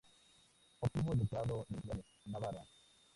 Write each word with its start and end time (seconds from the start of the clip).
Obtuvo 0.79 1.11
el 1.13 1.19
doctorado 1.19 1.67
en 1.69 1.75
la 1.75 1.81
Universidad 1.93 2.05
de 2.25 2.31
Navarra. 2.31 2.65